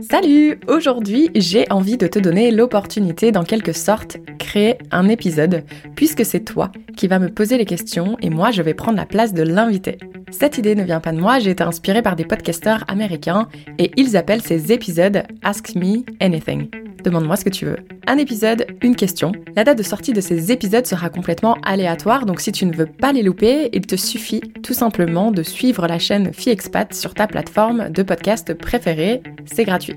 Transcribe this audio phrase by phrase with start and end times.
[0.00, 5.64] Salut Aujourd'hui, j'ai envie de te donner l'opportunité d'en quelque sorte créer un épisode,
[5.96, 9.06] puisque c'est toi qui vas me poser les questions et moi je vais prendre la
[9.06, 9.98] place de l'invité.
[10.30, 13.90] Cette idée ne vient pas de moi, j'ai été inspirée par des podcasteurs américains et
[13.96, 16.68] ils appellent ces épisodes Ask Me Anything.
[17.04, 17.76] Demande-moi ce que tu veux.
[18.06, 19.32] Un épisode, une question.
[19.56, 22.86] La date de sortie de ces épisodes sera complètement aléatoire, donc si tu ne veux
[22.86, 27.26] pas les louper, il te suffit tout simplement de suivre la chaîne FiExpat sur ta
[27.26, 29.22] plateforme de podcast préférée.
[29.46, 29.96] C'est gratuit.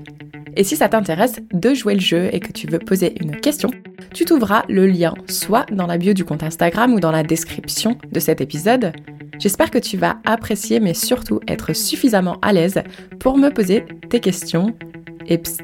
[0.56, 3.70] Et si ça t'intéresse de jouer le jeu et que tu veux poser une question,
[4.12, 7.98] tu trouveras le lien soit dans la bio du compte Instagram ou dans la description
[8.12, 8.92] de cet épisode.
[9.40, 12.82] J'espère que tu vas apprécier mais surtout être suffisamment à l'aise
[13.18, 14.74] pour me poser tes questions.
[15.26, 15.62] Et psst,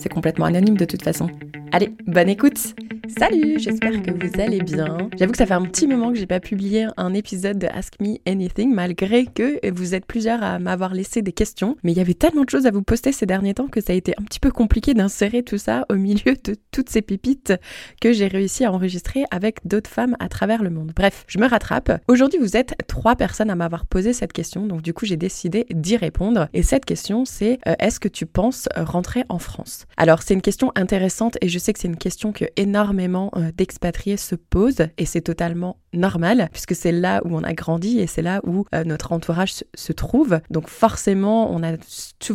[0.00, 1.28] c'est complètement anonyme de toute façon.
[1.72, 2.74] Allez, bonne écoute
[3.18, 5.08] Salut, j'espère que vous allez bien.
[5.16, 7.94] J'avoue que ça fait un petit moment que j'ai pas publié un épisode de Ask
[8.00, 11.76] Me Anything, malgré que vous êtes plusieurs à m'avoir laissé des questions.
[11.82, 13.92] Mais il y avait tellement de choses à vous poster ces derniers temps que ça
[13.92, 17.54] a été un petit peu compliqué d'insérer tout ça au milieu de toutes ces pépites
[18.00, 20.92] que j'ai réussi à enregistrer avec d'autres femmes à travers le monde.
[20.94, 21.92] Bref, je me rattrape.
[22.06, 25.66] Aujourd'hui, vous êtes trois personnes à m'avoir posé cette question, donc du coup, j'ai décidé
[25.70, 26.48] d'y répondre.
[26.52, 29.86] Et cette question, c'est euh, est-ce que tu penses rentrer en France?
[29.96, 33.50] Alors, c'est une question intéressante et je sais que c'est une question que énormément euh,
[33.56, 38.06] d'expatriés se posent et c'est totalement normal puisque c'est là où on a grandi et
[38.06, 40.40] c'est là où euh, notre entourage se, trouve.
[40.50, 41.72] Donc forcément, on a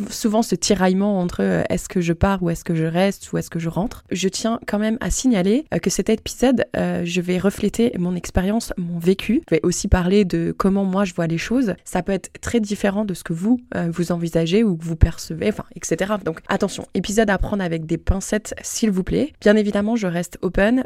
[0.10, 3.38] souvent ce tiraillement entre euh, est-ce que je pars ou est-ce que je reste ou
[3.38, 4.04] est-ce que je rentre.
[4.12, 9.00] Je tiens quand même à signaler que cet épisode, je vais refléter mon expérience, mon
[9.00, 9.42] vécu.
[9.50, 11.76] Je vais aussi parler de comment moi je vois les choses.
[11.84, 15.50] Ça peut être très différent de ce que vous vous envisagez ou que vous percevez,
[15.50, 16.16] enfin, etc.
[16.24, 19.34] Donc attention, épisode à prendre avec des pincettes, s'il vous plaît.
[19.42, 20.38] Bien évidemment, je reste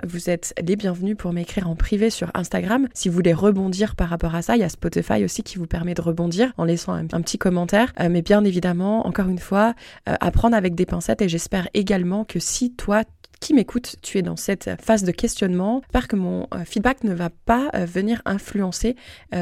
[0.03, 2.87] vous êtes les bienvenus pour m'écrire en privé sur Instagram.
[2.95, 5.67] Si vous voulez rebondir par rapport à ça, il y a Spotify aussi qui vous
[5.67, 7.93] permet de rebondir en laissant un, petit commentaire.
[7.99, 9.75] Euh, mais bien évidemment, encore une fois,
[10.07, 13.03] euh, apprendre avec des pincettes et j'espère également que si toi,
[13.39, 17.13] qui m'écoute, tu es dans cette phase de questionnement, j'espère que mon euh, feedback ne
[17.13, 18.95] va pas venir influencer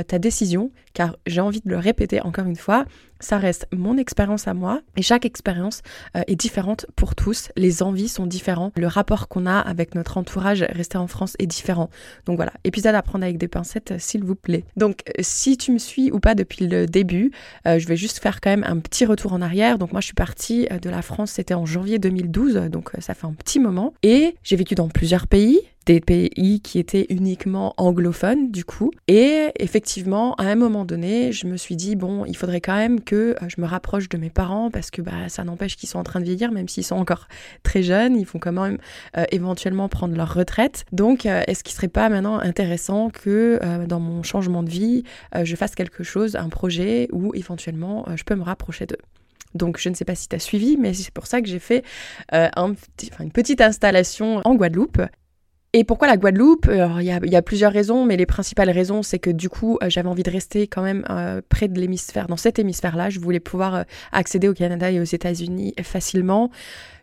[0.07, 2.85] ta décision, car j'ai envie de le répéter encore une fois,
[3.19, 5.81] ça reste mon expérience à moi et chaque expérience
[6.15, 7.49] euh, est différente pour tous.
[7.55, 8.73] Les envies sont différentes.
[8.77, 11.89] Le rapport qu'on a avec notre entourage resté en France est différent.
[12.25, 14.63] Donc voilà, épisode à prendre avec des pincettes, euh, s'il vous plaît.
[14.75, 17.31] Donc euh, si tu me suis ou pas depuis le début,
[17.65, 19.77] je vais juste faire quand même un petit retour en arrière.
[19.77, 23.27] Donc moi je suis partie de la France, c'était en janvier 2012, donc ça fait
[23.27, 23.86] un petit moment.
[24.03, 28.91] Et j'ai vécu dans plusieurs pays des pays qui étaient uniquement anglophones du coup.
[29.07, 32.99] Et effectivement, à un moment donné, je me suis dit, bon, il faudrait quand même
[32.99, 35.97] que euh, je me rapproche de mes parents parce que bah, ça n'empêche qu'ils sont
[35.97, 37.27] en train de vieillir, même s'ils sont encore
[37.63, 38.77] très jeunes, ils vont quand même
[39.15, 40.83] euh, éventuellement prendre leur retraite.
[40.91, 45.03] Donc, euh, est-ce qu'il serait pas maintenant intéressant que dans mon changement de vie,
[45.41, 48.97] je fasse quelque chose, un projet où éventuellement je peux me rapprocher d'eux?
[49.57, 51.59] Donc je ne sais pas si tu as suivi, mais c'est pour ça que j'ai
[51.59, 51.83] fait
[52.31, 52.73] un,
[53.19, 55.01] une petite installation en Guadeloupe.
[55.73, 56.67] Et pourquoi la Guadeloupe?
[56.71, 60.07] Il y, a plusieurs raisons, mais les principales raisons, c'est que du coup, euh, j'avais
[60.07, 63.09] envie de rester quand même euh, près de l'hémisphère, dans cet hémisphère-là.
[63.09, 66.49] Je voulais pouvoir euh, accéder au Canada et aux États-Unis facilement.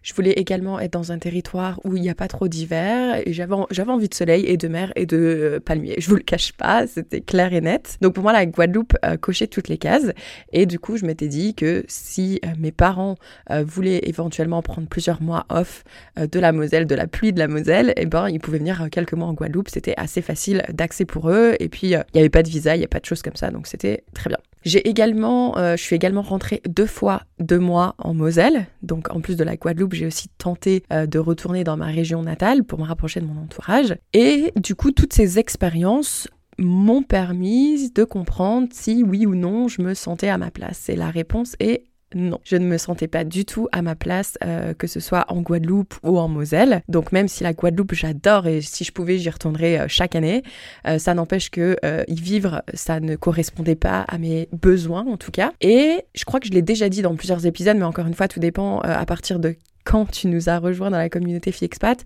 [0.05, 3.33] Je voulais également être dans un territoire où il n'y a pas trop d'hiver et
[3.33, 5.95] j'avais, envie de soleil et de mer et de euh, palmiers.
[5.97, 7.97] Je vous le cache pas, c'était clair et net.
[8.03, 10.13] Donc pour moi, la Guadeloupe euh, cochait toutes les cases
[10.53, 13.17] et du coup, je m'étais dit que si euh, mes parents
[13.51, 15.85] voulaient éventuellement prendre plusieurs mois off
[16.17, 19.15] de la Moselle, de la pluie de la Moselle, eh ben ils pouvaient venir quelques
[19.15, 19.69] mois en Guadeloupe.
[19.71, 22.81] C'était assez facile d'accès pour eux et puis il n'y avait pas de visa, il
[22.81, 24.39] n'y a pas de choses comme ça, donc c'était très bien.
[24.65, 29.37] J'ai également, je suis également rentrée deux fois deux mois en Moselle, donc en plus
[29.37, 32.85] de la Guadeloupe j'ai aussi tenté euh, de retourner dans ma région natale pour me
[32.85, 33.97] rapprocher de mon entourage.
[34.13, 39.83] Et du coup, toutes ces expériences m'ont permis de comprendre si oui ou non je
[39.83, 40.89] me sentais à ma place.
[40.89, 44.39] Et la réponse est non, je ne me sentais pas du tout à ma place,
[44.45, 46.83] euh, que ce soit en Guadeloupe ou en Moselle.
[46.89, 50.43] Donc même si la Guadeloupe j'adore et si je pouvais j'y retournerais euh, chaque année,
[50.99, 51.77] ça n'empêche que
[52.09, 55.53] y vivre ça ne correspondait pas à mes besoins en tout cas.
[55.61, 58.29] Et je crois que je l'ai déjà dit dans plusieurs épisodes, mais encore une fois
[58.29, 62.05] tout dépend à partir de quand tu nous as rejoint dans la communauté FiExpat.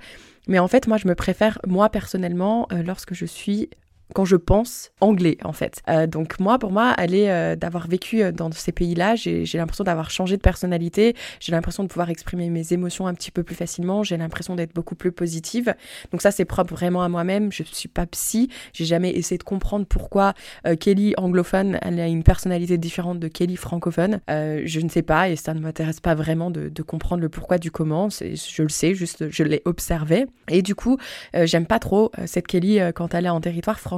[0.49, 3.71] Mais en fait, moi, je me préfère, moi personnellement, euh, lorsque je suis
[4.15, 5.83] quand je pense anglais en fait.
[5.89, 10.11] Euh, donc moi, pour moi, euh, d'avoir vécu euh, dans ces pays-là, j'ai l'impression d'avoir
[10.11, 14.03] changé de personnalité, j'ai l'impression de pouvoir exprimer mes émotions un petit peu plus facilement,
[14.03, 15.75] j'ai l'impression d'être beaucoup plus positive.
[16.13, 17.53] Donc ça, c'est propre vraiment à moi-même.
[17.53, 20.35] Je ne suis pas psy, j'ai jamais essayé de comprendre pourquoi
[20.81, 24.21] Kelly anglophone elle a une personnalité différente de Kelly francophone.
[24.29, 27.59] je ne sais pas et ça ne m'intéresse pas vraiment de, de, comprendre le pourquoi
[27.59, 28.09] du comment.
[28.09, 30.27] Je le sais, juste je l'ai observé.
[30.49, 30.99] Et du coup,
[31.35, 33.98] j'aime pas trop cette Kelly quand elle est en territoire francophone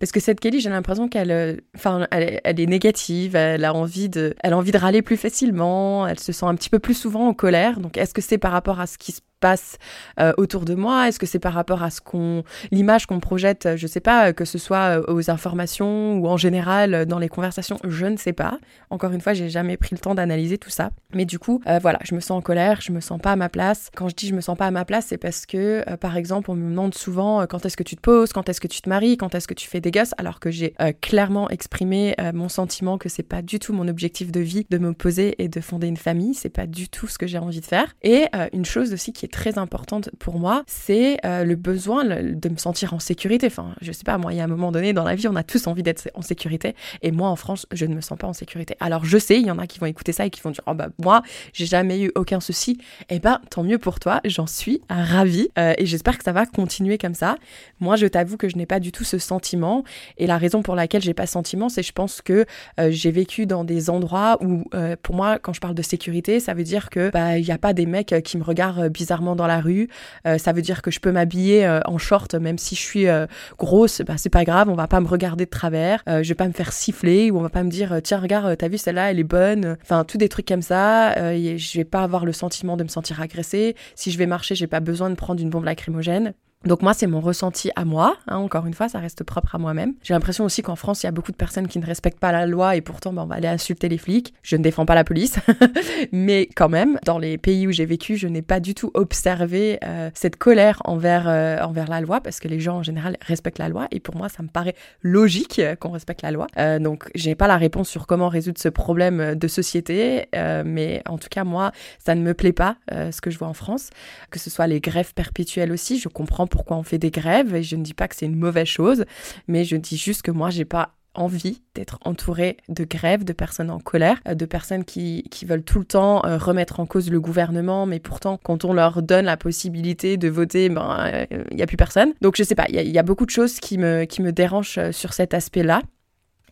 [0.00, 4.08] Parce que cette Kelly, j'ai l'impression qu'elle, enfin, elle, elle, est négative, elle a envie
[4.08, 6.94] de, elle a envie de râler plus facilement, elle se sent un petit peu plus
[6.94, 7.80] souvent en colère.
[7.80, 9.78] Donc, est-ce que c'est par rapport à ce qui se passe
[10.20, 11.08] euh, autour de moi?
[11.08, 14.44] Est-ce que c'est par rapport à ce qu'on, l'image qu'on projette, je sais pas, que
[14.44, 18.32] ce soit euh, aux informations ou en général euh, dans les conversations, je ne sais
[18.32, 18.58] pas.
[18.90, 20.90] Encore une fois, j'ai jamais pris le temps d'analyser tout ça.
[21.12, 23.48] Mais du coup, voilà, je me sens en colère, je me sens pas à ma
[23.48, 23.90] place.
[23.94, 26.50] Quand je dis je me sens pas à ma place, c'est parce que, par exemple,
[26.50, 28.88] on me demande souvent quand est-ce que tu te poses, quand est-ce que tu te
[28.88, 32.98] maries, quand est-ce que tu fais des gosses, alors que j'ai clairement exprimé mon sentiment
[32.98, 35.86] que c'est pas du tout mon objectif de vie de me poser et de fonder
[35.86, 36.34] une famille.
[36.34, 37.94] C'est pas du tout ce que j'ai envie de faire.
[38.02, 42.56] Et une chose aussi qui très importante pour moi, c'est euh, le besoin de me
[42.56, 43.46] sentir en sécurité.
[43.46, 45.36] Enfin, je sais pas, moi, il y a un moment donné dans la vie, on
[45.36, 46.74] a tous envie d'être en sécurité.
[47.02, 48.76] Et moi, en France, je ne me sens pas en sécurité.
[48.80, 50.62] Alors, je sais, il y en a qui vont écouter ça et qui vont dire,
[50.66, 51.22] oh bah, moi,
[51.52, 52.78] j'ai jamais eu aucun souci.
[53.08, 55.48] Eh ben, tant mieux pour toi, j'en suis ravie.
[55.58, 57.36] Euh, et j'espère que ça va continuer comme ça.
[57.80, 59.84] Moi, je t'avoue que je n'ai pas du tout ce sentiment.
[60.18, 62.46] Et la raison pour laquelle j'ai pas ce sentiment, c'est je pense que
[62.80, 64.64] euh, j'ai vécu dans des endroits où,
[65.02, 67.58] pour moi, quand je parle de sécurité, ça veut dire que, bah, il n'y a
[67.58, 69.88] pas des mecs qui me regardent dans la rue.
[70.26, 73.06] Euh, ça veut dire que je peux m'habiller euh, en short même si je suis
[73.06, 73.26] euh,
[73.58, 76.48] grosse, bah, c'est pas grave, on va pas me regarder de travers, je vais pas
[76.48, 79.18] me faire siffler ou on va pas me dire tiens regarde t'as vu celle-là elle
[79.18, 79.76] est bonne.
[79.82, 81.14] Enfin tout des trucs comme ça.
[81.14, 83.76] je vais pas avoir le sentiment de me sentir agressée.
[83.94, 86.34] Si je vais marcher j'ai pas besoin de prendre une bombe lacrymogène.
[86.66, 88.16] Donc moi, c'est mon ressenti à moi.
[88.26, 89.94] Hein, encore une fois, ça reste propre à moi-même.
[90.02, 92.32] J'ai l'impression aussi qu'en France, il y a beaucoup de personnes qui ne respectent pas
[92.32, 94.32] la loi et pourtant, ben, on va aller insulter les flics.
[94.42, 95.36] Je ne défends pas la police,
[96.12, 99.78] mais quand même, dans les pays où j'ai vécu, je n'ai pas du tout observé
[99.84, 103.58] euh, cette colère envers euh, envers la loi parce que les gens en général respectent
[103.58, 106.46] la loi et pour moi, ça me paraît logique qu'on respecte la loi.
[106.56, 110.28] Euh, donc, j'ai pas la réponse sur comment résoudre ce problème de société,
[110.64, 113.54] mais en tout cas, moi, ça ne me plaît pas ce que je vois en
[113.54, 113.90] France,
[114.30, 115.98] que ce soit les grèves perpétuelles aussi.
[115.98, 118.38] Je comprends pourquoi on fait des grèves et je ne dis pas que c'est une
[118.38, 119.04] mauvaise chose,
[119.48, 123.70] mais je dis juste que moi j'ai pas envie d'être entourée de grèves, de personnes
[123.70, 127.10] en colère, euh, de personnes qui, qui veulent tout le temps euh, remettre en cause
[127.10, 131.44] le gouvernement, mais pourtant quand on leur donne la possibilité de voter, ben il euh,
[131.52, 132.12] n'y a plus personne.
[132.20, 134.30] Donc je sais pas, il y, y, a beaucoup de choses qui me, qui me
[134.30, 135.82] dérangent sur cet aspect-là.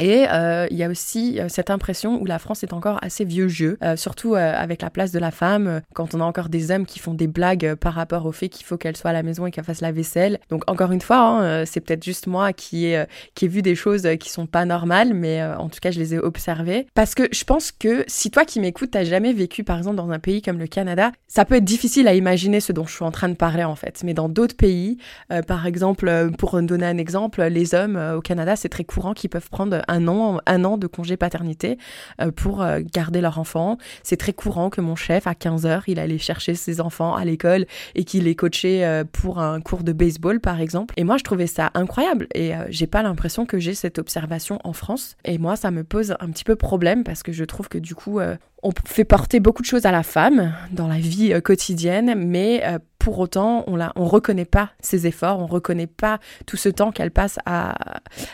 [0.03, 3.25] Et euh, il y a aussi euh, cette impression où la France est encore assez
[3.25, 6.73] vieux jeu, euh, surtout avec la place de la femme, quand on a encore des
[6.73, 9.23] hommes qui font des blagues par rapport au fait qu'il faut qu'elle soit à la
[9.23, 10.41] maison et qu'elle fasse la vaisselle.
[10.51, 13.05] Donc encore une fois, hein, c'est peut-être juste moi qui ai,
[13.37, 16.15] qui ai vu des choses qui sont pas normales, mais en tout cas je les
[16.15, 16.87] ai observées.
[16.95, 20.11] Parce que je pense que si toi qui m'écoutes, t'as jamais vécu par exemple dans
[20.11, 23.05] un pays comme le Canada, ça peut être difficile à imaginer ce dont je suis
[23.05, 24.03] en train de parler en fait.
[24.03, 24.99] Mais dans d'autres pays,
[25.47, 29.51] par exemple, pour donner un exemple, les hommes au Canada, c'est très courant qu'ils peuvent
[29.51, 31.79] prendre un an, un an de congé paternité
[32.21, 33.79] euh, pour euh, garder leur enfant.
[34.03, 37.25] C'est très courant que mon chef, à 15 heures, il allait chercher ses enfants à
[37.25, 40.95] l'école et qu'il les coachait euh, pour un cours de baseball, par exemple.
[40.97, 42.27] Et moi, je trouvais ça incroyable.
[42.35, 45.17] Et j'ai pas l'impression que j'ai cette observation en France.
[45.25, 47.95] Et moi, ça me pose un petit peu problème parce que je trouve que du
[47.95, 48.21] coup,
[48.63, 52.63] on fait porter beaucoup de choses à la femme dans la vie quotidienne, mais
[53.03, 56.93] pour autant, on la, on reconnaît pas ses efforts, on reconnaît pas tout ce temps
[56.93, 57.75] qu'elle passe à,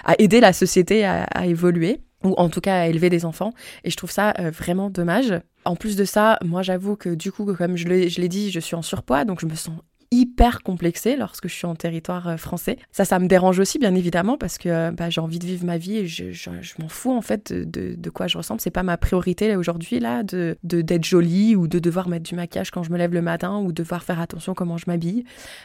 [0.04, 3.54] à, aider la société à, à, évoluer ou en tout cas à élever des enfants.
[3.84, 5.32] Et je trouve ça euh, vraiment dommage.
[5.64, 8.74] En plus de ça, moi j'avoue que du coup, comme je l'ai dit, je suis
[8.74, 9.78] en surpoids, donc je me sens
[10.10, 12.78] hyper complexée lorsque je suis en territoire euh, français.
[12.92, 15.64] Ça, ça me dérange aussi, bien évidemment, parce que euh, bah, j'ai envie de vivre
[15.64, 18.60] ma vie et je, je, m'en fous, en fait, de, de, quoi je ressemble.
[18.60, 22.70] C'est pas ma priorité aujourd'hui, là, de d'être jolie ou de devoir mettre du maquillage
[22.70, 25.24] quand je me lève le matin ou devoir faire attention comment je m'habille.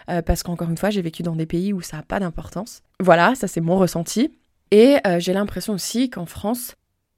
[0.10, 2.82] Euh, parce qu'encore une fois, j'ai vécu dans des pays où ça n'a pas d'importance.
[3.00, 4.32] Voilà, ça, c'est mon ressenti.
[4.72, 6.76] Et j'ai l'impression aussi qu'en France,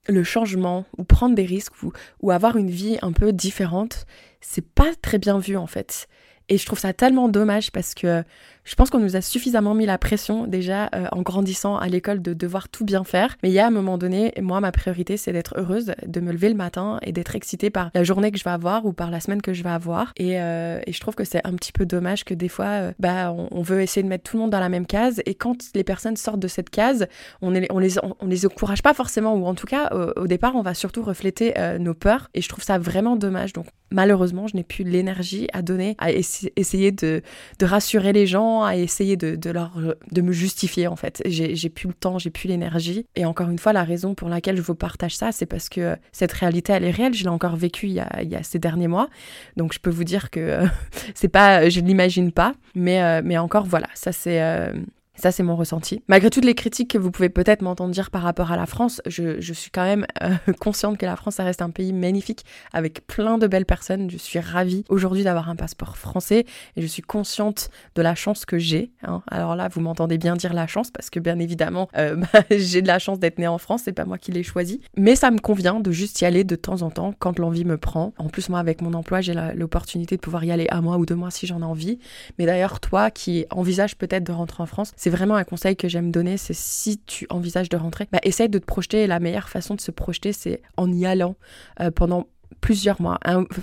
[0.07, 4.05] le changement ou prendre des risques ou, ou avoir une vie un peu différente,
[4.41, 6.07] c'est pas très bien vu en fait.
[6.49, 8.23] Et je trouve ça tellement dommage parce que
[8.65, 12.21] je pense qu'on nous a suffisamment mis la pression déjà euh, en grandissant à l'école
[12.21, 13.37] de devoir tout bien faire.
[13.43, 16.31] Mais il y a un moment donné, moi, ma priorité, c'est d'être heureuse, de me
[16.31, 19.11] lever le matin et d'être excitée par la journée que je vais avoir ou par
[19.11, 20.13] la semaine que je vais avoir.
[20.17, 23.31] Et, euh, je trouve que c'est un petit peu dommage que des fois, euh, bah,
[23.31, 25.21] on, veut essayer de mettre tout le monde dans la même case.
[25.25, 27.07] Et quand les personnes sortent de cette case,
[27.41, 30.27] on, est, on, les, on, les encourage pas forcément, ou en tout cas, au, au
[30.27, 32.29] départ, on va surtout refléter nos peurs.
[32.33, 33.53] Et je trouve ça vraiment dommage.
[33.53, 37.21] Donc, malheureusement, je n'ai plus l'énergie à donner, à essayer de,
[37.59, 41.21] de rassurer les gens à essayer de, de me justifier en fait.
[41.25, 43.05] J'ai plus le temps, j'ai plus l'énergie.
[43.15, 45.95] Et encore une fois, la raison pour laquelle je vous partage ça, c'est parce que
[46.11, 47.13] cette réalité, elle est réelle.
[47.13, 49.09] Je l'ai encore vécue il y, a, il y a ces derniers mois.
[49.57, 50.61] Donc je peux vous dire que
[51.15, 52.53] c'est pas, je ne l'imagine pas.
[52.75, 54.41] Mais, euh, mais encore, voilà, ça c'est...
[54.41, 54.73] Euh,
[55.17, 56.03] Ça, c'est mon ressenti.
[56.07, 59.01] Malgré toutes les critiques que vous pouvez peut-être m'entendre dire par rapport à la France,
[59.05, 63.07] je, suis quand même euh, consciente que la France, ça reste un pays magnifique avec
[63.07, 64.09] plein de belles personnes.
[64.09, 66.45] Je suis ravie aujourd'hui d'avoir un passeport français
[66.75, 68.91] et je suis consciente de la chance que j'ai.
[69.03, 69.21] Hein.
[69.29, 72.81] Alors là, vous m'entendez bien dire la chance parce que bien évidemment, euh, bah, j'ai
[72.81, 74.81] de la chance d'être née en France, c'est pas moi qui l'ai choisi.
[74.97, 77.77] Mais ça me convient de juste y aller de temps en temps quand l'envie me
[77.77, 78.13] prend.
[78.17, 81.05] En plus, moi, avec mon emploi, j'ai l'opportunité de pouvoir y aller un mois ou
[81.05, 81.99] deux mois si j'en ai envie.
[82.37, 85.87] Mais d'ailleurs, toi qui envisages peut-être de rentrer en France, c'est vraiment un conseil que
[85.87, 89.05] j'aime donner, c'est si tu envisages de rentrer, bah, essaye de te projeter.
[89.05, 91.35] La meilleure façon de se projeter, c'est en y allant
[91.79, 92.25] euh, pendant
[92.65, 93.19] plusieurs mois.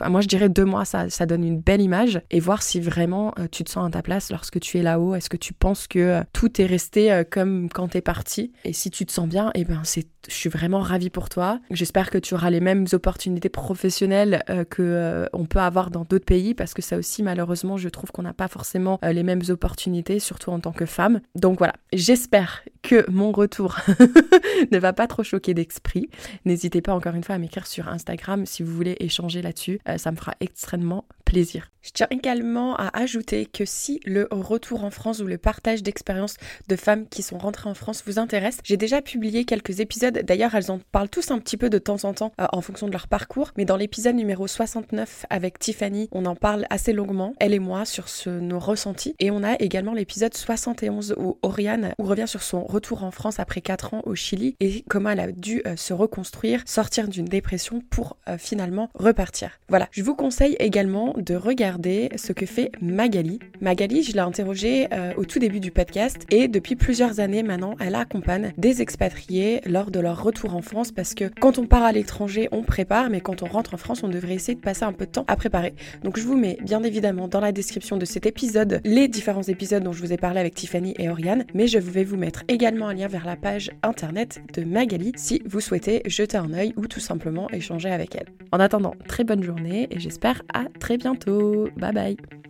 [0.08, 3.34] moi, je dirais deux mois, ça, ça donne une belle image et voir si vraiment
[3.40, 5.16] euh, tu te sens à ta place lorsque tu es là-haut.
[5.16, 8.52] Est-ce que tu penses que euh, tout est resté comme quand tu es parti?
[8.64, 9.82] Et si tu te sens bien, eh ben
[10.28, 11.60] je suis vraiment ravie pour toi.
[11.70, 16.04] J'espère que tu auras les mêmes opportunités professionnelles euh, que euh, on peut avoir dans
[16.04, 19.22] d'autres pays parce que ça aussi malheureusement je trouve qu'on n'a pas forcément euh, les
[19.22, 21.20] mêmes opportunités surtout en tant que femme.
[21.34, 23.76] Donc voilà, j'espère que mon retour
[24.72, 26.08] ne va pas trop choquer d'esprit.
[26.44, 30.10] N'hésitez pas encore une fois à m'écrire sur Instagram si vous voulez échanger là-dessus, ça
[30.10, 31.04] me fera extrêmement
[31.82, 36.36] Je tiens également à ajouter que si le retour en France ou le partage d'expériences
[36.68, 40.20] de femmes qui sont rentrées en France vous intéresse, j'ai déjà publié quelques épisodes.
[40.24, 42.86] D'ailleurs, elles en parlent tous un petit peu de temps en temps euh, en fonction
[42.86, 43.50] de leur parcours.
[43.56, 47.84] Mais dans l'épisode numéro 69 avec Tiffany, on en parle assez longuement, elle et moi,
[47.84, 49.16] sur nos ressentis.
[49.18, 53.60] Et on a également l'épisode 71 où Oriane revient sur son retour en France après
[53.60, 57.82] 4 ans au Chili et comment elle a dû euh, se reconstruire, sortir d'une dépression
[57.90, 59.58] pour euh, finalement repartir.
[59.68, 63.38] Voilà, je vous conseille également de regarder ce que fait Magali.
[63.60, 67.76] Magali, je l'ai interrogée euh, au tout début du podcast et depuis plusieurs années maintenant,
[67.80, 71.84] elle accompagne des expatriés lors de leur retour en France parce que quand on part
[71.84, 74.84] à l'étranger, on prépare, mais quand on rentre en France, on devrait essayer de passer
[74.84, 75.74] un peu de temps à préparer.
[76.02, 79.82] Donc je vous mets bien évidemment dans la description de cet épisode les différents épisodes
[79.82, 82.88] dont je vous ai parlé avec Tiffany et Oriane, mais je vais vous mettre également
[82.88, 86.86] un lien vers la page internet de Magali si vous souhaitez jeter un œil ou
[86.86, 88.26] tout simplement échanger avec elle.
[88.50, 90.98] En attendant, très bonne journée et j'espère à très
[91.76, 92.41] Bye bye.